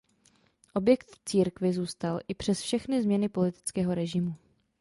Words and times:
Objekt 0.73 1.17
církvi 1.25 1.73
zůstal 1.73 2.19
i 2.27 2.33
přes 2.33 2.61
všechny 2.61 3.01
změny 3.03 3.29
politického 3.29 3.95
režimu. 3.95 4.35